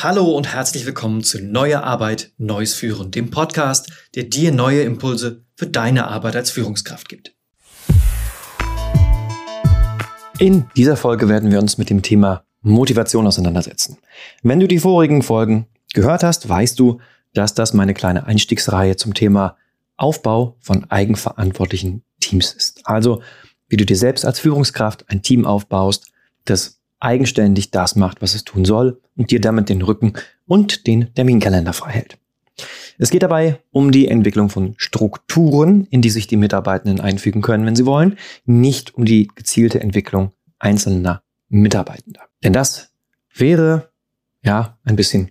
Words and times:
Hallo 0.00 0.30
und 0.30 0.54
herzlich 0.54 0.86
willkommen 0.86 1.24
zu 1.24 1.42
Neue 1.42 1.82
Arbeit, 1.82 2.30
Neues 2.38 2.72
Führen, 2.72 3.10
dem 3.10 3.30
Podcast, 3.30 3.90
der 4.14 4.22
dir 4.22 4.52
neue 4.52 4.82
Impulse 4.82 5.44
für 5.56 5.66
deine 5.66 6.06
Arbeit 6.06 6.36
als 6.36 6.52
Führungskraft 6.52 7.08
gibt. 7.08 7.34
In 10.38 10.66
dieser 10.76 10.96
Folge 10.96 11.28
werden 11.28 11.50
wir 11.50 11.58
uns 11.58 11.78
mit 11.78 11.90
dem 11.90 12.02
Thema 12.02 12.44
Motivation 12.60 13.26
auseinandersetzen. 13.26 13.98
Wenn 14.44 14.60
du 14.60 14.68
die 14.68 14.78
vorigen 14.78 15.22
Folgen 15.24 15.66
gehört 15.92 16.22
hast, 16.22 16.48
weißt 16.48 16.78
du, 16.78 17.00
dass 17.34 17.54
das 17.54 17.74
meine 17.74 17.92
kleine 17.92 18.24
Einstiegsreihe 18.24 18.94
zum 18.94 19.14
Thema 19.14 19.56
Aufbau 19.96 20.56
von 20.60 20.88
eigenverantwortlichen 20.92 22.04
Teams 22.20 22.52
ist. 22.52 22.82
Also, 22.84 23.20
wie 23.68 23.76
du 23.76 23.84
dir 23.84 23.96
selbst 23.96 24.24
als 24.24 24.38
Führungskraft 24.38 25.06
ein 25.08 25.22
Team 25.22 25.44
aufbaust, 25.44 26.12
das 26.44 26.77
eigenständig 27.00 27.70
das 27.70 27.96
macht, 27.96 28.22
was 28.22 28.34
es 28.34 28.44
tun 28.44 28.64
soll 28.64 29.00
und 29.16 29.30
dir 29.30 29.40
damit 29.40 29.68
den 29.68 29.82
Rücken 29.82 30.14
und 30.46 30.86
den 30.86 31.12
Terminkalender 31.14 31.72
frei 31.72 31.90
hält. 31.92 32.18
Es 32.98 33.10
geht 33.10 33.22
dabei 33.22 33.60
um 33.70 33.92
die 33.92 34.08
Entwicklung 34.08 34.50
von 34.50 34.74
Strukturen, 34.76 35.86
in 35.90 36.02
die 36.02 36.10
sich 36.10 36.26
die 36.26 36.36
Mitarbeitenden 36.36 37.00
einfügen 37.00 37.42
können, 37.42 37.64
wenn 37.64 37.76
sie 37.76 37.86
wollen, 37.86 38.18
nicht 38.44 38.94
um 38.94 39.04
die 39.04 39.28
gezielte 39.34 39.80
Entwicklung 39.80 40.32
einzelner 40.58 41.22
Mitarbeitender. 41.48 42.22
Denn 42.42 42.52
das 42.52 42.90
wäre 43.32 43.90
ja 44.42 44.76
ein 44.84 44.96
bisschen 44.96 45.30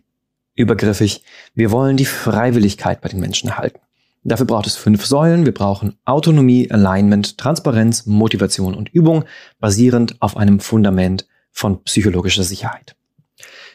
übergriffig. 0.55 1.23
Wir 1.53 1.71
wollen 1.71 1.97
die 1.97 2.05
Freiwilligkeit 2.05 3.01
bei 3.01 3.09
den 3.09 3.19
Menschen 3.19 3.49
erhalten. 3.49 3.79
Dafür 4.23 4.45
braucht 4.45 4.67
es 4.67 4.75
fünf 4.75 5.05
Säulen. 5.05 5.45
Wir 5.45 5.53
brauchen 5.53 5.97
Autonomie, 6.03 6.69
Alignment, 6.71 7.37
Transparenz, 7.37 8.05
Motivation 8.05 8.73
und 8.75 8.89
Übung, 8.89 9.25
basierend 9.59 10.21
auf 10.21 10.35
einem 10.35 10.59
Fundament 10.59 11.27
von 11.57 11.83
psychologischer 11.83 12.43
Sicherheit. 12.43 12.95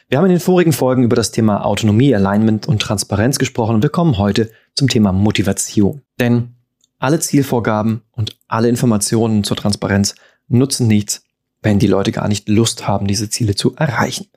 Wir 0.07 0.17
haben 0.17 0.25
in 0.25 0.31
den 0.31 0.39
vorigen 0.39 0.71
Folgen 0.71 1.03
über 1.03 1.17
das 1.17 1.31
Thema 1.31 1.65
Autonomie, 1.65 2.15
Alignment 2.15 2.65
und 2.67 2.81
Transparenz 2.81 3.39
gesprochen 3.39 3.75
und 3.75 3.83
wir 3.83 3.89
kommen 3.89 4.17
heute 4.17 4.51
zum 4.73 4.87
Thema 4.87 5.11
Motivation. 5.11 6.01
Denn 6.19 6.55
alle 6.99 7.19
Zielvorgaben 7.19 8.01
und 8.11 8.37
alle 8.47 8.69
Informationen 8.69 9.43
zur 9.43 9.57
Transparenz 9.57 10.15
nutzen 10.47 10.87
nichts, 10.87 11.25
wenn 11.61 11.79
die 11.79 11.87
Leute 11.87 12.13
gar 12.13 12.29
nicht 12.29 12.47
Lust 12.47 12.87
haben, 12.87 13.07
diese 13.07 13.29
Ziele 13.29 13.55
zu 13.55 13.75
erreichen. 13.75 14.27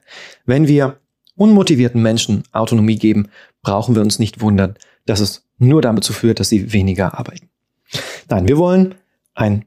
Wenn 0.45 0.67
wir 0.67 0.99
unmotivierten 1.37 2.03
Menschen 2.03 2.43
Autonomie 2.51 2.99
geben, 2.99 3.29
brauchen 3.63 3.95
wir 3.95 4.03
uns 4.03 4.19
nicht 4.19 4.41
wundern, 4.41 4.75
dass 5.05 5.21
es 5.21 5.47
nur 5.59 5.83
dazu 5.83 6.13
führt, 6.13 6.41
dass 6.41 6.49
sie 6.49 6.73
weniger 6.73 7.17
arbeiten. 7.17 7.49
Nein, 8.29 8.49
wir 8.49 8.59
wollen 8.59 8.97
ein 9.35 9.67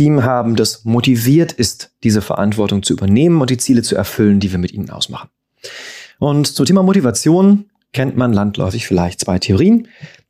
Team 0.00 0.24
haben, 0.24 0.56
das 0.56 0.86
motiviert 0.86 1.52
ist, 1.52 1.90
diese 2.04 2.22
Verantwortung 2.22 2.82
zu 2.82 2.94
übernehmen 2.94 3.38
und 3.42 3.50
die 3.50 3.58
Ziele 3.58 3.82
zu 3.82 3.96
erfüllen, 3.96 4.40
die 4.40 4.50
wir 4.50 4.58
mit 4.58 4.72
ihnen 4.72 4.88
ausmachen. 4.88 5.28
Und 6.18 6.46
zum 6.46 6.64
Thema 6.64 6.82
Motivation 6.82 7.66
kennt 7.92 8.16
man 8.16 8.32
landläufig 8.32 8.86
vielleicht 8.86 9.20
zwei 9.20 9.38
Theorien. 9.38 9.88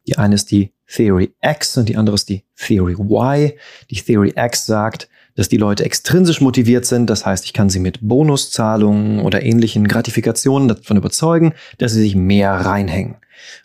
Die 0.08 0.18
eine 0.18 0.34
ist 0.34 0.50
die 0.50 0.72
Theory 0.92 1.32
X 1.40 1.76
und 1.76 1.88
die 1.88 1.96
andere 1.96 2.16
ist 2.16 2.28
die 2.28 2.42
Theory 2.56 2.94
Y. 2.94 3.52
Die 3.90 3.94
Theory 3.94 4.32
X 4.34 4.66
sagt, 4.66 5.08
dass 5.36 5.48
die 5.48 5.56
Leute 5.56 5.84
extrinsisch 5.84 6.40
motiviert 6.40 6.84
sind. 6.84 7.08
Das 7.08 7.24
heißt, 7.24 7.44
ich 7.44 7.52
kann 7.52 7.70
sie 7.70 7.78
mit 7.78 8.00
Bonuszahlungen 8.00 9.20
oder 9.20 9.44
ähnlichen 9.44 9.86
Gratifikationen 9.86 10.66
davon 10.66 10.96
überzeugen, 10.96 11.54
dass 11.78 11.92
sie 11.92 12.00
sich 12.00 12.16
mehr 12.16 12.50
reinhängen. 12.50 13.18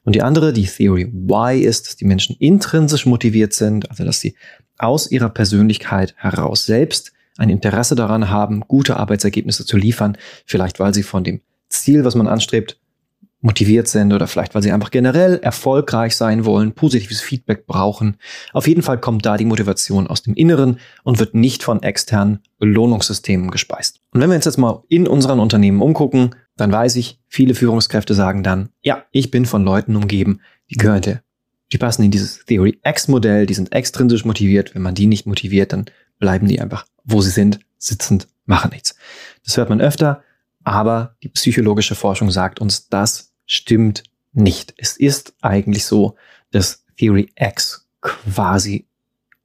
Und 0.03 0.13
die 0.15 0.21
andere, 0.21 0.53
die 0.53 0.67
Theory 0.67 1.11
Y, 1.11 1.63
ist, 1.63 1.87
dass 1.87 1.95
die 1.95 2.05
Menschen 2.05 2.35
intrinsisch 2.37 3.07
motiviert 3.07 3.53
sind, 3.53 3.89
also 3.89 4.05
dass 4.05 4.19
sie 4.19 4.35
aus 4.77 5.09
ihrer 5.11 5.29
Persönlichkeit 5.29 6.15
heraus 6.17 6.65
selbst 6.65 7.11
ein 7.37 7.49
Interesse 7.49 7.95
daran 7.95 8.29
haben, 8.29 8.61
gute 8.61 8.97
Arbeitsergebnisse 8.97 9.65
zu 9.65 9.77
liefern, 9.77 10.17
vielleicht 10.45 10.79
weil 10.79 10.93
sie 10.93 11.03
von 11.03 11.23
dem 11.23 11.41
Ziel, 11.69 12.05
was 12.05 12.15
man 12.15 12.27
anstrebt, 12.27 12.77
motiviert 13.41 13.87
sind 13.87 14.11
oder 14.11 14.25
vielleicht 14.25 14.55
weil 14.55 14.63
sie 14.63 14.71
einfach 14.71 14.89
generell 14.89 15.37
erfolgreich 15.37 16.15
sein 16.15 16.45
wollen, 16.45 16.73
positives 16.73 17.21
Feedback 17.21 17.67
brauchen. 17.67 18.17
Auf 18.53 18.67
jeden 18.67 18.81
Fall 18.81 18.99
kommt 18.99 19.25
da 19.25 19.37
die 19.37 19.45
Motivation 19.45 20.07
aus 20.07 20.23
dem 20.23 20.33
Inneren 20.33 20.79
und 21.03 21.19
wird 21.19 21.35
nicht 21.35 21.61
von 21.61 21.83
externen 21.83 22.39
Belohnungssystemen 22.57 23.51
gespeist. 23.51 24.01
Und 24.11 24.21
wenn 24.21 24.29
wir 24.29 24.35
uns 24.35 24.45
jetzt 24.45 24.57
mal 24.57 24.83
in 24.89 25.07
unseren 25.07 25.39
Unternehmen 25.39 25.81
umgucken, 25.81 26.35
dann 26.57 26.71
weiß 26.71 26.95
ich, 26.95 27.19
viele 27.27 27.53
Führungskräfte 27.53 28.15
sagen 28.15 28.41
dann, 28.41 28.69
ja, 28.81 29.03
ich 29.11 29.29
bin 29.29 29.45
von 29.45 29.63
Leuten 29.63 29.95
umgeben, 29.95 30.41
die 30.71 30.77
gehörte 30.77 31.21
die 31.71 31.77
passen 31.77 32.03
in 32.03 32.11
dieses 32.11 32.45
Theory 32.45 32.79
X-Modell, 32.83 33.45
die 33.45 33.53
sind 33.53 33.71
extrinsisch 33.71 34.25
motiviert. 34.25 34.75
Wenn 34.75 34.81
man 34.81 34.95
die 34.95 35.07
nicht 35.07 35.25
motiviert, 35.25 35.73
dann 35.73 35.85
bleiben 36.19 36.47
die 36.47 36.61
einfach, 36.61 36.85
wo 37.03 37.21
sie 37.21 37.31
sind, 37.31 37.59
sitzend, 37.77 38.27
machen 38.45 38.71
nichts. 38.71 38.95
Das 39.43 39.57
hört 39.57 39.69
man 39.69 39.81
öfter, 39.81 40.23
aber 40.63 41.15
die 41.23 41.29
psychologische 41.29 41.95
Forschung 41.95 42.31
sagt 42.31 42.59
uns, 42.59 42.89
das 42.89 43.33
stimmt 43.45 44.03
nicht. 44.33 44.73
Es 44.77 44.97
ist 44.97 45.33
eigentlich 45.41 45.85
so, 45.85 46.15
dass 46.51 46.83
Theory 46.97 47.29
X 47.35 47.87
quasi 48.01 48.87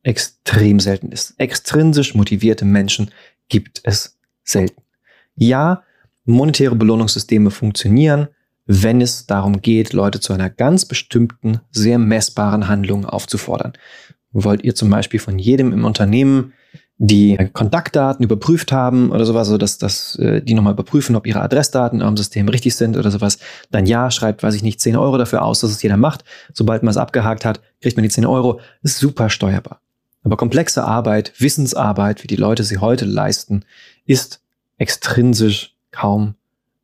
extrem 0.03 0.81
selten 0.81 1.13
ist. 1.13 1.35
Extrinsisch 1.39 2.15
motivierte 2.15 2.65
Menschen 2.65 3.11
gibt 3.49 3.81
es 3.85 4.19
selten. 4.45 4.83
Ja, 5.35 5.83
monetäre 6.25 6.75
Belohnungssysteme 6.75 7.51
funktionieren, 7.51 8.29
wenn 8.73 9.01
es 9.01 9.27
darum 9.27 9.63
geht, 9.63 9.93
Leute 9.93 10.21
zu 10.21 10.33
einer 10.33 10.49
ganz 10.49 10.85
bestimmten, 10.85 11.61
sehr 11.73 11.99
messbaren 11.99 12.69
Handlung 12.69 13.05
aufzufordern. 13.05 13.73
Wollt 14.31 14.63
ihr 14.63 14.77
zum 14.77 14.89
Beispiel 14.91 15.19
von 15.19 15.41
jedem 15.41 15.73
im 15.73 15.85
Unternehmen 15.85 16.53
die 16.97 17.37
Kontaktdaten 17.53 18.25
überprüft 18.25 18.71
haben 18.71 19.11
oder 19.11 19.27
sowas, 19.27 19.49
also 19.49 19.59
dass, 19.59 19.79
dass 19.79 20.15
äh, 20.21 20.41
die 20.41 20.55
nochmal 20.55 20.75
überprüfen, 20.75 21.17
ob 21.17 21.27
ihre 21.27 21.41
Adressdaten 21.41 22.01
in 22.01 22.17
System 22.17 22.49
richtig 22.49 22.77
sind 22.77 22.97
oder 22.97 23.11
sowas, 23.11 23.39
dann 23.73 23.87
ja, 23.87 24.09
schreibt, 24.13 24.45
weiß 24.45 24.55
ich 24.55 24.63
nicht, 24.63 24.81
10 24.81 24.95
Euro 24.95 25.19
dafür 25.19 25.43
aus, 25.43 25.61
dass 25.61 25.73
es 25.73 25.83
jeder 25.83 25.97
macht. 25.97 26.23
Sobald 26.53 26.85
man 26.85 26.93
es 26.93 26.97
abgehakt 26.97 27.45
hat, 27.45 27.61
kriegt 27.81 27.97
man 27.97 28.05
die 28.05 28.11
10 28.11 28.25
Euro. 28.25 28.61
Ist 28.83 28.99
super 28.99 29.31
steuerbar. 29.31 29.81
Aber 30.23 30.37
komplexe 30.37 30.85
Arbeit, 30.85 31.33
Wissensarbeit, 31.39 32.23
wie 32.23 32.29
die 32.29 32.37
Leute 32.37 32.63
sie 32.63 32.79
heute 32.79 33.05
leisten, 33.05 33.65
ist 34.05 34.43
extrinsisch 34.77 35.75
kaum 35.91 36.37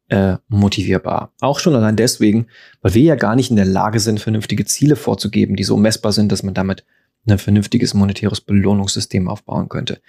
äh, 0.08 0.36
motivierbar. 0.48 1.32
Auch 1.40 1.58
schon 1.58 1.74
allein 1.74 1.96
deswegen, 1.96 2.46
weil 2.82 2.94
wir 2.94 3.02
ja 3.02 3.14
gar 3.16 3.36
nicht 3.36 3.50
in 3.50 3.56
der 3.56 3.64
Lage 3.64 4.00
sind, 4.00 4.20
vernünftige 4.20 4.64
Ziele 4.64 4.96
vorzugeben, 4.96 5.56
die 5.56 5.64
so 5.64 5.76
messbar 5.76 6.12
sind, 6.12 6.30
dass 6.32 6.42
man 6.42 6.54
damit 6.54 6.84
ein 7.28 7.38
vernünftiges 7.38 7.94
monetäres 7.94 8.40
Belohnungssystem 8.40 9.28
aufbauen 9.28 9.68
könnte. 9.68 10.00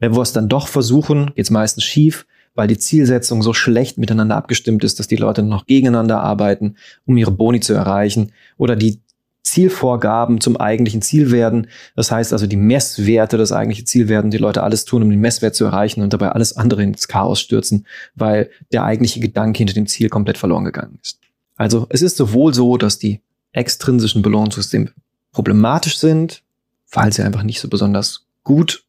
Wenn 0.00 0.14
wir 0.14 0.22
es 0.22 0.32
dann 0.32 0.48
doch 0.48 0.66
versuchen, 0.66 1.26
geht 1.34 1.44
es 1.44 1.50
meistens 1.50 1.84
schief, 1.84 2.26
weil 2.56 2.68
die 2.68 2.78
Zielsetzung 2.78 3.42
so 3.42 3.52
schlecht 3.52 3.98
miteinander 3.98 4.36
abgestimmt 4.36 4.84
ist, 4.84 4.98
dass 4.98 5.08
die 5.08 5.16
Leute 5.16 5.42
noch 5.42 5.66
gegeneinander 5.66 6.20
arbeiten, 6.20 6.76
um 7.04 7.16
ihre 7.16 7.32
Boni 7.32 7.60
zu 7.60 7.74
erreichen, 7.74 8.32
oder 8.56 8.76
die 8.76 9.02
Zielvorgaben 9.44 10.40
zum 10.40 10.56
eigentlichen 10.56 11.02
Ziel 11.02 11.30
werden. 11.30 11.68
Das 11.94 12.10
heißt 12.10 12.32
also, 12.32 12.46
die 12.46 12.56
Messwerte 12.56 13.36
das 13.36 13.52
eigentliche 13.52 13.84
Ziel 13.84 14.08
werden, 14.08 14.30
die 14.30 14.38
Leute 14.38 14.62
alles 14.62 14.86
tun, 14.86 15.02
um 15.02 15.10
den 15.10 15.20
Messwert 15.20 15.54
zu 15.54 15.66
erreichen 15.66 16.02
und 16.02 16.12
dabei 16.12 16.30
alles 16.30 16.56
andere 16.56 16.82
ins 16.82 17.06
Chaos 17.08 17.40
stürzen, 17.40 17.86
weil 18.14 18.50
der 18.72 18.84
eigentliche 18.84 19.20
Gedanke 19.20 19.58
hinter 19.58 19.74
dem 19.74 19.86
Ziel 19.86 20.08
komplett 20.08 20.38
verloren 20.38 20.64
gegangen 20.64 20.98
ist. 21.02 21.20
Also 21.56 21.86
es 21.90 22.02
ist 22.02 22.16
sowohl 22.16 22.54
so, 22.54 22.78
dass 22.78 22.98
die 22.98 23.20
extrinsischen 23.52 24.22
Belohnungssysteme 24.22 24.90
problematisch 25.30 25.98
sind, 25.98 26.42
weil 26.90 27.12
sie 27.12 27.22
einfach 27.22 27.42
nicht 27.42 27.60
so 27.60 27.68
besonders 27.68 28.26
gut 28.44 28.84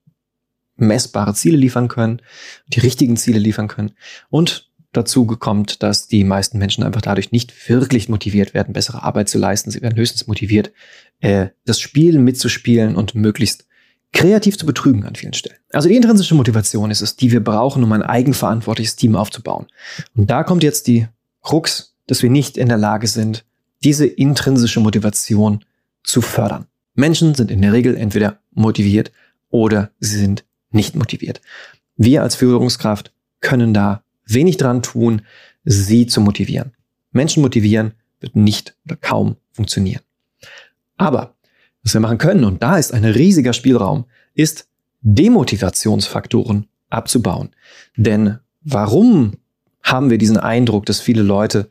messbare 0.78 1.34
Ziele 1.34 1.58
liefern 1.58 1.90
können, 1.90 2.22
die 2.68 2.80
richtigen 2.80 3.18
Ziele 3.18 3.40
liefern 3.40 3.68
können 3.68 3.92
und 4.30 4.70
dazu 4.98 5.26
kommt, 5.26 5.84
dass 5.84 6.08
die 6.08 6.24
meisten 6.24 6.58
Menschen 6.58 6.84
einfach 6.84 7.02
dadurch 7.02 7.32
nicht 7.32 7.70
wirklich 7.70 8.10
motiviert 8.10 8.54
werden, 8.54 8.74
bessere 8.74 9.04
Arbeit 9.04 9.30
zu 9.30 9.38
leisten. 9.38 9.72
Sie 9.72 9.82
werden 9.82 9.98
höchstens 9.98 10.28
motiviert, 10.28 10.72
äh, 11.20 11.48
das 11.66 11.80
Spielen 11.80 12.24
mitzuspielen 12.24 12.96
und 12.96 13.16
möglichst 13.16 13.66
kreativ 14.14 14.58
zu 14.58 14.66
betrügen 14.66 15.04
an 15.04 15.16
vielen 15.16 15.34
Stellen. 15.34 15.58
Also 15.72 15.90
die 15.90 15.96
intrinsische 15.96 16.36
Motivation 16.36 16.90
ist 16.90 17.02
es, 17.02 17.18
die 17.18 17.32
wir 17.32 17.44
brauchen, 17.44 17.84
um 17.84 17.92
ein 17.92 18.02
eigenverantwortliches 18.02 18.96
Team 18.96 19.16
aufzubauen. 19.16 19.68
Und 20.16 20.30
da 20.30 20.44
kommt 20.44 20.64
jetzt 20.64 20.88
die 20.88 21.08
Krux, 21.42 21.96
dass 22.08 22.24
wir 22.24 22.30
nicht 22.30 22.58
in 22.58 22.70
der 22.70 22.78
Lage 22.78 23.08
sind, 23.08 23.44
diese 23.84 24.06
intrinsische 24.06 24.80
Motivation 24.80 25.66
zu 26.04 26.22
fördern. 26.22 26.66
Menschen 26.94 27.36
sind 27.36 27.52
in 27.52 27.62
der 27.62 27.74
Regel 27.74 27.98
entweder 27.98 28.40
motiviert 28.54 29.12
oder 29.50 29.92
sie 30.00 30.18
sind 30.18 30.46
nicht 30.72 30.96
motiviert. 30.96 31.42
Wir 31.98 32.24
als 32.24 32.36
Führungskraft 32.36 33.12
können 33.42 33.74
da 33.74 34.05
wenig 34.26 34.58
dran 34.58 34.82
tun, 34.82 35.22
sie 35.64 36.08
zu 36.08 36.22
motivieren. 36.22 36.74
Menschen 37.12 37.42
motivieren 37.42 37.94
wird 38.20 38.36
nicht 38.36 38.76
oder 38.86 38.96
kaum 38.96 39.36
funktionieren. 39.52 40.02
Aber 40.98 41.36
was 41.84 41.94
wir 41.94 42.02
machen 42.02 42.18
können, 42.18 42.44
und 42.44 42.64
da 42.64 42.78
ist 42.78 42.94
ein 42.94 43.06
riesiger 43.06 43.54
Spielraum, 43.54 44.06
ist 44.34 44.68
Demotivationsfaktoren 45.02 46.68
abzubauen. 46.90 47.50
Denn 47.96 48.40
warum 48.62 49.34
haben 49.84 50.10
wir 50.10 50.18
diesen 50.18 50.38
Eindruck, 50.38 50.86
dass 50.88 51.00
viele 51.00 51.22
Leute 51.22 51.70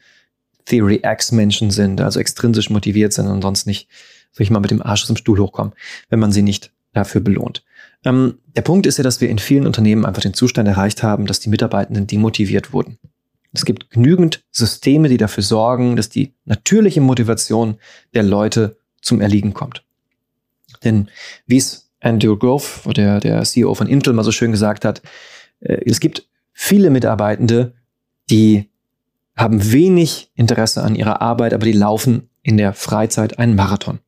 Theory 0.67 1.01
X 1.05 1.33
Menschen 1.33 1.71
sind, 1.71 2.01
also 2.01 2.21
extrinsisch 2.21 2.71
motiviert 2.71 3.13
sind 3.13 3.27
und 3.27 3.43
sonst 3.43 3.67
nicht, 3.67 3.89
sag 4.33 4.43
ich 4.43 4.51
mal, 4.51 4.61
mit 4.61 4.71
dem 4.71 4.83
Arsch 4.83 5.03
aus 5.03 5.09
dem 5.09 5.17
Stuhl 5.17 5.41
hochkommen, 5.41 5.75
wenn 6.09 6.21
man 6.21 6.33
sie 6.33 6.43
nicht 6.43 6.73
dafür 6.95 7.21
belohnt. 7.21 7.65
Ähm, 8.05 8.39
der 8.57 8.63
Punkt 8.63 8.87
ist 8.87 8.99
ja, 8.99 9.05
dass 9.05 9.21
wir 9.21 9.29
in 9.29 9.39
vielen 9.39 9.67
Unternehmen 9.67 10.07
einfach 10.07 10.23
den 10.23 10.35
Zustand 10.35 10.69
erreicht 10.69 11.03
haben, 11.03 11.27
dass 11.27 11.41
die 11.41 11.51
Mitarbeitenden 11.51 12.07
demotiviert 12.07 12.73
wurden. 12.73 12.99
Es 13.53 13.65
gibt 13.65 13.91
genügend 13.91 14.45
Systeme, 14.51 15.09
die 15.09 15.17
dafür 15.17 15.43
sorgen, 15.43 15.97
dass 15.97 16.09
die 16.09 16.35
natürliche 16.45 17.01
Motivation 17.01 17.77
der 18.15 18.25
Leute 18.25 18.77
zum 19.01 19.21
Erliegen 19.21 19.55
kommt. 19.55 19.85
Denn 20.83 21.09
wie 21.47 21.59
es 21.59 21.91
Andrew 22.01 22.37
Grove, 22.37 22.93
der, 22.93 23.21
der 23.21 23.43
CEO 23.43 23.75
von 23.75 23.87
Intel, 23.87 24.13
mal 24.13 24.25
so 24.25 24.33
schön 24.33 24.51
gesagt 24.51 24.85
hat, 24.85 25.03
äh, 25.61 25.81
es 25.87 26.01
gibt 26.01 26.27
viele 26.53 26.91
Mitarbeitende, 26.91 27.75
die 28.31 28.71
haben 29.37 29.73
wenig 29.73 30.31
Interesse 30.35 30.83
an 30.83 30.95
ihrer 30.95 31.21
Arbeit, 31.21 31.55
aber 31.55 31.65
die 31.65 31.73
laufen 31.73 32.29
in 32.43 32.57
der 32.57 32.73
Freizeit 32.73 33.39
einen 33.39 33.57
Marathon. 33.57 33.99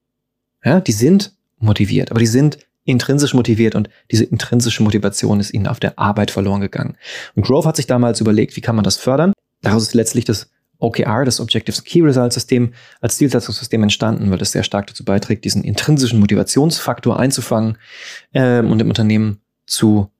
Ja, 0.64 0.80
die 0.80 0.92
sind 0.92 1.34
motiviert, 1.58 2.10
aber 2.10 2.20
die 2.20 2.26
sind 2.26 2.58
intrinsisch 2.86 3.34
motiviert 3.34 3.74
und 3.74 3.90
diese 4.10 4.24
intrinsische 4.24 4.82
Motivation 4.82 5.40
ist 5.40 5.52
ihnen 5.52 5.66
auf 5.66 5.80
der 5.80 5.98
Arbeit 5.98 6.30
verloren 6.30 6.60
gegangen. 6.60 6.96
Und 7.34 7.44
Grove 7.44 7.68
hat 7.68 7.76
sich 7.76 7.86
damals 7.86 8.20
überlegt, 8.20 8.56
wie 8.56 8.60
kann 8.60 8.76
man 8.76 8.84
das 8.84 8.96
fördern? 8.96 9.32
Daraus 9.60 9.82
ist 9.82 9.94
letztlich 9.94 10.24
das 10.24 10.50
OKR, 10.78 11.24
das 11.24 11.40
Objectives 11.40 11.84
Key 11.84 12.02
Result 12.02 12.32
System, 12.32 12.72
als 13.00 13.16
Zielsetzungssystem 13.16 13.82
entstanden, 13.82 14.30
weil 14.30 14.40
es 14.40 14.52
sehr 14.52 14.62
stark 14.62 14.86
dazu 14.86 15.04
beiträgt, 15.04 15.44
diesen 15.44 15.64
intrinsischen 15.64 16.20
Motivationsfaktor 16.20 17.18
einzufangen 17.18 17.78
ähm, 18.34 18.70
und 18.70 18.80
im 18.80 18.88
Unternehmen 18.88 19.40
zu 19.66 20.10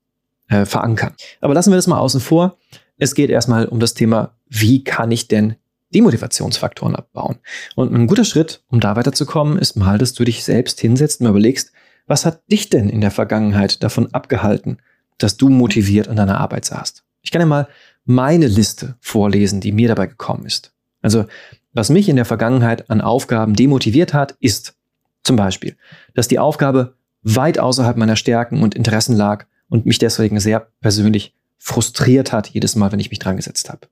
äh, 0.48 0.64
verankern. 0.64 1.14
Aber 1.40 1.54
lassen 1.54 1.70
wir 1.70 1.76
das 1.76 1.86
mal 1.86 1.98
außen 1.98 2.20
vor. 2.20 2.56
Es 2.98 3.14
geht 3.14 3.30
erstmal 3.30 3.66
um 3.66 3.80
das 3.80 3.94
Thema, 3.94 4.34
wie 4.48 4.82
kann 4.82 5.10
ich 5.10 5.28
denn 5.28 5.56
die 5.90 6.00
Motivationsfaktoren 6.00 6.96
abbauen? 6.96 7.36
Und 7.74 7.92
ein 7.92 8.06
guter 8.06 8.24
Schritt, 8.24 8.62
um 8.68 8.80
da 8.80 8.96
weiterzukommen, 8.96 9.58
ist 9.58 9.76
mal, 9.76 9.98
dass 9.98 10.14
du 10.14 10.24
dich 10.24 10.44
selbst 10.44 10.80
hinsetzt 10.80 11.20
und 11.20 11.26
überlegst, 11.26 11.72
was 12.06 12.24
hat 12.24 12.42
dich 12.50 12.68
denn 12.68 12.88
in 12.88 13.00
der 13.00 13.10
Vergangenheit 13.10 13.82
davon 13.82 14.12
abgehalten, 14.12 14.78
dass 15.18 15.36
du 15.36 15.48
motiviert 15.48 16.08
an 16.08 16.16
deiner 16.16 16.38
Arbeit 16.38 16.64
saßt? 16.64 17.04
Ich 17.22 17.30
kann 17.30 17.40
ja 17.40 17.46
mal 17.46 17.68
meine 18.04 18.46
Liste 18.46 18.96
vorlesen, 19.00 19.60
die 19.60 19.72
mir 19.72 19.88
dabei 19.88 20.06
gekommen 20.06 20.46
ist. 20.46 20.72
Also, 21.02 21.26
was 21.72 21.90
mich 21.90 22.08
in 22.08 22.16
der 22.16 22.24
Vergangenheit 22.24 22.88
an 22.90 23.00
Aufgaben 23.00 23.54
demotiviert 23.54 24.14
hat, 24.14 24.36
ist 24.40 24.76
zum 25.24 25.36
Beispiel, 25.36 25.76
dass 26.14 26.28
die 26.28 26.38
Aufgabe 26.38 26.94
weit 27.22 27.58
außerhalb 27.58 27.96
meiner 27.96 28.16
Stärken 28.16 28.62
und 28.62 28.74
Interessen 28.74 29.16
lag 29.16 29.46
und 29.68 29.84
mich 29.84 29.98
deswegen 29.98 30.38
sehr 30.38 30.68
persönlich 30.80 31.34
frustriert 31.58 32.32
hat, 32.32 32.48
jedes 32.48 32.76
Mal, 32.76 32.92
wenn 32.92 33.00
ich 33.00 33.10
mich 33.10 33.18
dran 33.18 33.36
gesetzt 33.36 33.68
habe. 33.68 33.88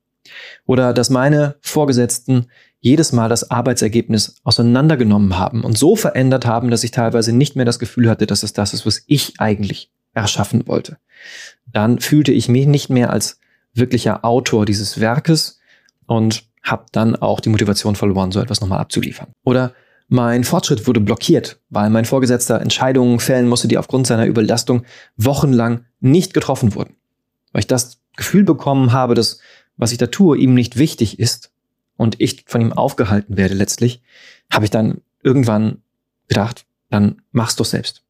Oder 0.64 0.94
dass 0.94 1.10
meine 1.10 1.56
Vorgesetzten 1.60 2.46
jedes 2.84 3.12
Mal 3.12 3.30
das 3.30 3.50
Arbeitsergebnis 3.50 4.36
auseinandergenommen 4.44 5.38
haben 5.38 5.64
und 5.64 5.78
so 5.78 5.96
verändert 5.96 6.44
haben, 6.44 6.70
dass 6.70 6.84
ich 6.84 6.90
teilweise 6.90 7.32
nicht 7.32 7.56
mehr 7.56 7.64
das 7.64 7.78
Gefühl 7.78 8.10
hatte, 8.10 8.26
dass 8.26 8.42
es 8.42 8.52
das 8.52 8.74
ist, 8.74 8.84
was 8.84 9.02
ich 9.06 9.40
eigentlich 9.40 9.90
erschaffen 10.12 10.66
wollte. 10.68 10.98
Dann 11.66 11.98
fühlte 11.98 12.30
ich 12.30 12.50
mich 12.50 12.66
nicht 12.66 12.90
mehr 12.90 13.08
als 13.08 13.40
wirklicher 13.72 14.22
Autor 14.22 14.66
dieses 14.66 15.00
Werkes 15.00 15.60
und 16.04 16.44
habe 16.62 16.84
dann 16.92 17.16
auch 17.16 17.40
die 17.40 17.48
Motivation 17.48 17.96
verloren, 17.96 18.32
so 18.32 18.40
etwas 18.40 18.60
nochmal 18.60 18.80
abzuliefern. 18.80 19.28
Oder 19.44 19.72
mein 20.08 20.44
Fortschritt 20.44 20.86
wurde 20.86 21.00
blockiert, 21.00 21.58
weil 21.70 21.88
mein 21.88 22.04
Vorgesetzter 22.04 22.60
Entscheidungen 22.60 23.18
fällen 23.18 23.48
musste, 23.48 23.66
die 23.66 23.78
aufgrund 23.78 24.06
seiner 24.06 24.26
Überlastung 24.26 24.84
wochenlang 25.16 25.86
nicht 26.00 26.34
getroffen 26.34 26.74
wurden. 26.74 26.96
Weil 27.52 27.60
ich 27.60 27.66
das 27.66 27.98
Gefühl 28.14 28.44
bekommen 28.44 28.92
habe, 28.92 29.14
dass 29.14 29.40
was 29.78 29.90
ich 29.90 29.98
da 29.98 30.06
tue, 30.06 30.36
ihm 30.36 30.52
nicht 30.52 30.76
wichtig 30.76 31.18
ist 31.18 31.53
und 31.96 32.20
ich 32.20 32.44
von 32.46 32.60
ihm 32.60 32.72
aufgehalten 32.72 33.36
werde 33.36 33.54
letztlich, 33.54 34.02
habe 34.52 34.64
ich 34.64 34.70
dann 34.70 35.00
irgendwann 35.22 35.78
gedacht, 36.28 36.66
dann 36.90 37.22
mach's 37.32 37.56
doch 37.56 37.64
selbst. 37.64 38.02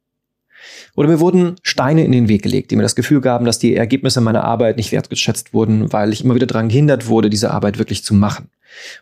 Oder 0.95 1.09
mir 1.09 1.21
wurden 1.21 1.57
Steine 1.63 2.05
in 2.05 2.13
den 2.13 2.29
Weg 2.29 2.43
gelegt, 2.43 2.71
die 2.71 2.77
mir 2.77 2.83
das 2.83 2.95
Gefühl 2.95 3.21
gaben, 3.21 3.45
dass 3.45 3.59
die 3.59 3.77
Ergebnisse 3.77 4.21
meiner 4.21 4.45
Arbeit 4.45 4.77
nicht 4.77 4.93
wertgeschätzt 4.93 5.53
wurden, 5.53 5.93
weil 5.93 6.13
ich 6.13 6.25
immer 6.25 6.35
wieder 6.35 6.47
daran 6.47 6.69
gehindert 6.69 7.07
wurde, 7.07 7.29
diese 7.29 7.51
Arbeit 7.51 7.79
wirklich 7.79 8.03
zu 8.05 8.15
machen. 8.15 8.49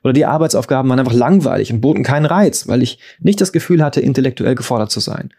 Oder 0.02 0.12
die 0.12 0.26
Arbeitsaufgaben 0.26 0.90
waren 0.90 0.98
einfach 0.98 1.12
langweilig 1.12 1.72
und 1.72 1.80
boten 1.80 2.02
keinen 2.02 2.26
Reiz, 2.26 2.66
weil 2.66 2.82
ich 2.82 2.98
nicht 3.20 3.40
das 3.40 3.52
Gefühl 3.52 3.82
hatte, 3.82 4.00
intellektuell 4.00 4.54
gefordert 4.54 4.90
zu 4.90 5.00
sein. 5.00 5.32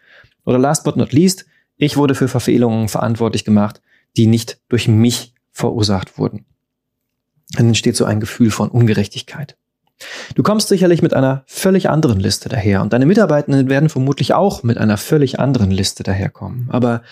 Oder 0.44 0.58
last 0.58 0.84
but 0.84 0.96
not 0.96 1.12
least, 1.12 1.46
ich 1.76 1.96
wurde 1.96 2.14
für 2.14 2.28
Verfehlungen 2.28 2.88
verantwortlich 2.88 3.44
gemacht, 3.44 3.82
die 4.16 4.26
nicht 4.26 4.58
durch 4.68 4.88
mich 4.88 5.34
verursacht 5.52 6.18
wurden 6.18 6.46
dann 7.52 7.68
entsteht 7.68 7.96
so 7.96 8.04
ein 8.04 8.20
Gefühl 8.20 8.50
von 8.50 8.68
Ungerechtigkeit. 8.68 9.56
Du 10.34 10.42
kommst 10.42 10.68
sicherlich 10.68 11.02
mit 11.02 11.14
einer 11.14 11.44
völlig 11.46 11.88
anderen 11.88 12.18
Liste 12.20 12.48
daher 12.48 12.82
und 12.82 12.92
deine 12.92 13.06
Mitarbeitenden 13.06 13.68
werden 13.68 13.88
vermutlich 13.88 14.34
auch 14.34 14.62
mit 14.62 14.78
einer 14.78 14.96
völlig 14.96 15.38
anderen 15.38 15.70
Liste 15.70 16.02
daherkommen. 16.02 16.68
Aber 16.70 17.02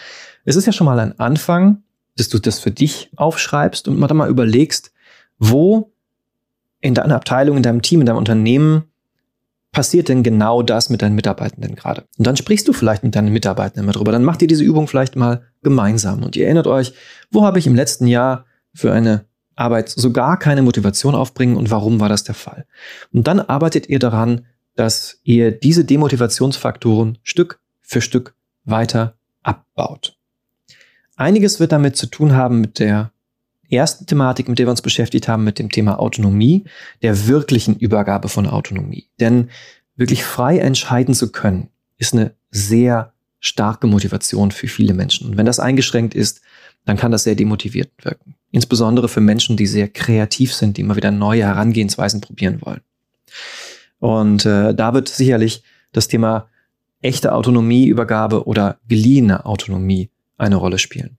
es 0.44 0.56
ist 0.56 0.67
ja 0.67 0.73
schon 0.73 0.87
mal 0.87 0.99
ein 0.99 1.19
Anfang, 1.19 1.82
dass 2.17 2.29
du 2.29 2.38
das 2.38 2.58
für 2.58 2.70
dich 2.70 3.11
aufschreibst 3.17 3.88
und 3.88 3.99
mal 3.99 4.29
überlegst, 4.29 4.93
wo 5.38 5.93
in 6.81 6.94
deiner 6.94 7.14
Abteilung, 7.17 7.56
in 7.56 7.62
deinem 7.62 7.82
Team, 7.82 8.00
in 8.00 8.06
deinem 8.06 8.19
Unternehmen 8.19 8.85
passiert 9.70 10.08
denn 10.08 10.23
genau 10.23 10.62
das 10.62 10.90
mit 10.90 11.00
deinen 11.00 11.14
Mitarbeitenden 11.14 11.75
gerade? 11.76 12.05
Und 12.19 12.26
dann 12.26 12.37
sprichst 12.37 12.69
du 12.69 12.73
vielleicht 12.73 13.05
mit 13.05 13.14
deinen 13.14 13.32
Mitarbeitenden 13.32 13.87
mal 13.87 13.93
drüber. 13.93 14.12
Dann 14.12 14.25
macht 14.25 14.43
ihr 14.43 14.49
diese 14.49 14.64
Übung 14.64 14.87
vielleicht 14.87 15.17
mal 15.17 15.43
gemeinsam 15.62 16.23
und 16.23 16.37
ihr 16.37 16.44
erinnert 16.44 16.67
euch, 16.67 16.93
wo 17.31 17.44
habe 17.44 17.58
ich 17.58 17.67
im 17.67 17.75
letzten 17.75 18.06
Jahr 18.06 18.44
für 18.75 18.93
eine 18.93 19.25
Arbeit 19.56 19.88
so 19.88 20.12
gar 20.12 20.38
keine 20.38 20.62
Motivation 20.62 21.14
aufbringen 21.14 21.56
und 21.56 21.70
warum 21.70 22.00
war 22.00 22.08
das 22.08 22.25
der 22.25 22.34
Fall. 22.34 22.66
Und 23.12 23.26
dann 23.26 23.40
arbeitet 23.40 23.88
ihr 23.88 23.99
daran, 23.99 24.46
dass 24.75 25.20
ihr 25.25 25.50
diese 25.50 25.84
Demotivationsfaktoren 25.84 27.19
Stück 27.22 27.60
für 27.81 28.00
Stück 28.00 28.34
weiter 28.64 29.14
abbaut. 29.43 30.16
Einiges 31.16 31.60
wird 31.60 31.72
damit 31.72 31.96
zu 31.96 32.06
tun 32.06 32.34
haben 32.34 32.60
mit 32.60 32.78
der 32.78 33.12
ersten 33.70 34.06
Thematik, 34.06 34.49
mit 34.49 34.58
der 34.58 34.66
wir 34.66 34.70
uns 34.70 34.82
beschäftigt 34.82 35.28
haben, 35.28 35.44
mit 35.44 35.58
dem 35.58 35.70
Thema 35.70 35.99
Autonomie, 35.99 36.64
der 37.02 37.26
wirklichen 37.26 37.76
Übergabe 37.76 38.28
von 38.28 38.46
Autonomie. 38.46 39.08
Denn 39.20 39.50
wirklich 39.96 40.25
frei 40.25 40.58
entscheiden 40.58 41.14
zu 41.14 41.32
können, 41.32 41.69
ist 41.99 42.14
eine 42.14 42.34
sehr 42.50 43.12
starke 43.40 43.87
Motivation 43.87 44.50
für 44.52 44.69
viele 44.69 44.94
Menschen. 44.94 45.28
Und 45.28 45.37
wenn 45.37 45.46
das 45.46 45.60
eingeschränkt 45.60 46.14
ist, 46.14 46.43
dann 46.84 46.96
kann 46.96 47.12
das 47.12 47.25
sehr 47.25 47.34
demotivierend 47.34 47.93
wirken. 48.02 48.34
Insbesondere 48.50 49.08
für 49.08 49.20
Menschen, 49.20 49.56
die 49.56 49.67
sehr 49.67 49.88
kreativ 49.88 50.55
sind, 50.55 50.76
die 50.76 50.82
immer 50.82 50.96
wieder 50.96 51.11
neue 51.11 51.44
Herangehensweisen 51.44 52.20
probieren 52.20 52.61
wollen. 52.62 52.81
Und 53.99 54.44
äh, 54.44 54.75
da 54.75 54.94
wird 54.94 55.08
sicherlich 55.08 55.62
das 55.93 56.08
Thema 56.08 56.49
echte 57.00 57.34
Autonomieübergabe 57.34 58.46
oder 58.46 58.79
geliehene 58.88 59.46
Autonomie 59.46 60.11
eine 60.38 60.56
Rolle 60.56 60.79
spielen. 60.79 61.19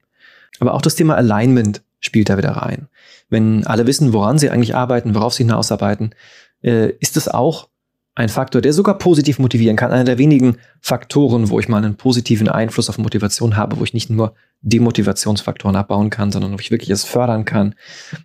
Aber 0.60 0.74
auch 0.74 0.82
das 0.82 0.94
Thema 0.94 1.16
Alignment 1.16 1.82
spielt 2.00 2.28
da 2.28 2.36
wieder 2.36 2.50
rein. 2.50 2.88
Wenn 3.30 3.66
alle 3.66 3.86
wissen, 3.86 4.12
woran 4.12 4.38
sie 4.38 4.50
eigentlich 4.50 4.76
arbeiten, 4.76 5.14
worauf 5.14 5.34
sie 5.34 5.44
hinausarbeiten, 5.44 6.14
äh, 6.62 6.90
ist 7.00 7.16
es 7.16 7.28
auch 7.28 7.68
ein 8.14 8.28
Faktor, 8.28 8.60
der 8.60 8.72
sogar 8.72 8.98
positiv 8.98 9.38
motivieren 9.38 9.76
kann. 9.76 9.90
Einer 9.90 10.04
der 10.04 10.18
wenigen 10.18 10.56
Faktoren, 10.80 11.50
wo 11.50 11.58
ich 11.58 11.68
mal 11.68 11.78
einen 11.78 11.96
positiven 11.96 12.48
Einfluss 12.48 12.88
auf 12.88 12.98
Motivation 12.98 13.56
habe, 13.56 13.78
wo 13.78 13.84
ich 13.84 13.94
nicht 13.94 14.08
nur 14.08 14.34
Demotivationsfaktoren 14.62 15.76
abbauen 15.76 16.10
kann, 16.10 16.30
sondern 16.30 16.52
wo 16.52 16.58
ich 16.58 16.70
wirklich 16.70 16.90
es 16.90 17.04
fördern 17.04 17.44
kann, 17.44 17.74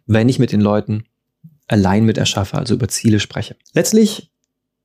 wenn 0.05 0.29
ich 0.29 0.37
mit 0.37 0.51
den 0.51 0.61
Leuten 0.61 1.05
allein 1.67 2.05
mit 2.05 2.17
erschaffe, 2.17 2.57
also 2.57 2.75
über 2.75 2.87
Ziele 2.87 3.19
spreche. 3.19 3.55
Letztlich 3.73 4.31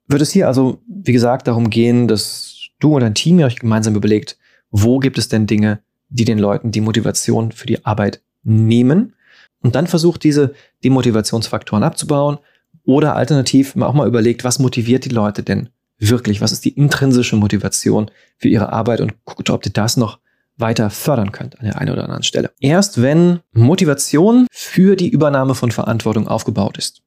wird 0.06 0.22
es 0.22 0.32
hier 0.32 0.48
also, 0.48 0.82
wie 0.86 1.12
gesagt, 1.12 1.46
darum 1.48 1.70
gehen, 1.70 2.08
dass 2.08 2.68
du 2.78 2.94
und 2.94 3.00
dein 3.00 3.14
Team 3.14 3.40
euch 3.40 3.56
gemeinsam 3.56 3.94
überlegt, 3.94 4.38
wo 4.70 4.98
gibt 4.98 5.18
es 5.18 5.28
denn 5.28 5.46
Dinge, 5.46 5.80
die 6.08 6.24
den 6.24 6.38
Leuten 6.38 6.70
die 6.70 6.80
Motivation 6.80 7.52
für 7.52 7.66
die 7.66 7.84
Arbeit 7.84 8.22
nehmen 8.42 9.14
und 9.60 9.74
dann 9.74 9.86
versucht, 9.86 10.24
diese 10.24 10.54
Demotivationsfaktoren 10.82 11.84
abzubauen, 11.84 12.38
oder 12.84 13.16
alternativ 13.16 13.76
auch 13.76 13.94
mal 13.94 14.08
überlegt, 14.08 14.44
was 14.44 14.58
motiviert 14.58 15.04
die 15.04 15.10
Leute 15.10 15.42
denn 15.42 15.68
wirklich? 15.98 16.40
Was 16.40 16.52
ist 16.52 16.64
die 16.64 16.76
intrinsische 16.76 17.36
Motivation 17.36 18.10
für 18.36 18.48
ihre 18.48 18.72
Arbeit 18.72 19.00
und 19.00 19.24
guckt, 19.24 19.50
ob 19.50 19.64
ihr 19.64 19.72
das 19.72 19.96
noch 19.96 20.18
weiter 20.56 20.90
fördern 20.90 21.32
könnt 21.32 21.58
an 21.58 21.66
der 21.66 21.78
einen 21.78 21.90
oder 21.90 22.04
anderen 22.04 22.22
Stelle. 22.22 22.52
Erst 22.60 23.02
wenn 23.02 23.40
Motivation 23.52 24.46
für 24.50 24.96
die 24.96 25.08
Übernahme 25.08 25.54
von 25.54 25.70
Verantwortung 25.70 26.28
aufgebaut 26.28 26.78
ist, 26.78 27.02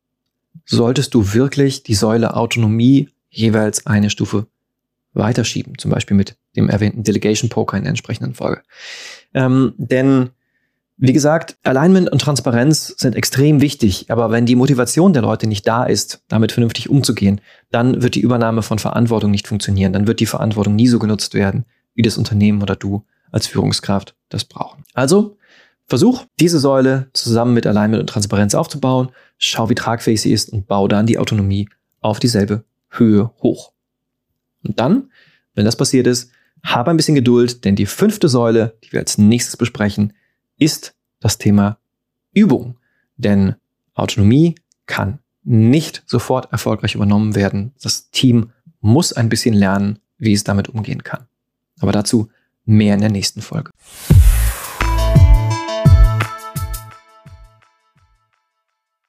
solltest 0.66 1.14
du 1.14 1.34
wirklich 1.34 1.84
die 1.84 1.96
Säule 1.96 2.36
Autonomie 2.36 3.10
jeweils 3.30 3.86
eine 3.86 4.10
Stufe 4.10 4.48
weiterschieben, 5.14 5.78
zum 5.78 5.92
Beispiel 5.92 6.18
mit 6.18 6.36
dem 6.56 6.70
erwähnten 6.70 7.04
Delegation 7.04 7.50
Poker 7.50 7.78
in 7.78 7.84
der 7.84 7.92
entsprechenden 7.92 8.34
Folge. 8.34 8.62
Ähm, 9.34 9.74
denn 9.78 10.30
wie 11.00 11.14
gesagt, 11.14 11.58
Alignment 11.64 12.10
und 12.10 12.20
Transparenz 12.20 12.96
sind 12.98 13.16
extrem 13.16 13.62
wichtig, 13.62 14.10
aber 14.10 14.32
wenn 14.32 14.48
die 14.48 14.56
Motivation 14.56 15.14
der 15.14 15.22
Leute 15.22 15.46
nicht 15.46 15.68
da 15.68 15.84
ist, 15.84 16.24
damit 16.28 16.52
vernünftig 16.52 16.90
umzugehen, 16.90 17.40
dann 17.70 18.02
wird 18.02 18.16
die 18.16 18.22
Übernahme 18.22 18.64
von 18.64 18.80
Verantwortung 18.80 19.30
nicht 19.30 19.48
funktionieren. 19.48 19.94
Dann 19.94 20.08
wird 20.08 20.20
die 20.20 20.26
Verantwortung 20.26 20.76
nie 20.76 20.88
so 20.88 20.98
genutzt 20.98 21.36
werden, 21.36 21.66
wie 21.94 22.02
das 22.02 22.18
Unternehmen 22.18 22.64
oder 22.64 22.76
du 22.76 23.06
als 23.32 23.46
Führungskraft 23.46 24.16
das 24.30 24.46
brauchen. 24.46 24.84
Also, 24.96 25.38
versuch 25.86 26.26
diese 26.40 26.60
Säule 26.60 27.10
zusammen 27.14 27.54
mit 27.54 27.68
Alignment 27.68 28.02
und 28.02 28.10
Transparenz 28.10 28.56
aufzubauen, 28.56 29.10
schau, 29.38 29.70
wie 29.70 29.76
tragfähig 29.76 30.20
sie 30.20 30.32
ist 30.32 30.52
und 30.52 30.68
bau 30.68 30.88
dann 30.88 31.06
die 31.06 31.20
Autonomie 31.20 31.70
auf 32.02 32.20
dieselbe 32.20 32.64
Höhe 32.90 33.32
hoch. 33.44 33.72
Und 34.64 34.80
dann, 34.80 35.12
wenn 35.54 35.66
das 35.66 35.76
passiert 35.76 36.08
ist, 36.08 36.32
habe 36.64 36.90
ein 36.90 36.98
bisschen 36.98 37.16
Geduld, 37.16 37.66
denn 37.66 37.76
die 37.76 37.86
fünfte 37.86 38.30
Säule, 38.30 38.78
die 38.84 38.92
wir 38.94 39.00
als 39.00 39.20
nächstes 39.20 39.58
besprechen, 39.58 40.14
ist 40.58 40.96
das 41.20 41.38
Thema 41.38 41.78
Übung. 42.34 42.78
Denn 43.16 43.56
Autonomie 43.94 44.56
kann 44.86 45.20
nicht 45.44 46.04
sofort 46.06 46.52
erfolgreich 46.52 46.96
übernommen 46.96 47.36
werden. 47.36 47.74
Das 47.82 48.10
Team 48.12 48.52
muss 48.82 49.14
ein 49.14 49.30
bisschen 49.30 49.54
lernen, 49.54 50.00
wie 50.18 50.34
es 50.34 50.44
damit 50.44 50.70
umgehen 50.70 51.04
kann. 51.04 51.28
Aber 51.80 51.92
dazu 51.92 52.30
mehr 52.66 52.94
in 52.96 53.02
der 53.02 53.12
nächsten 53.12 53.42
Folge. 53.42 53.72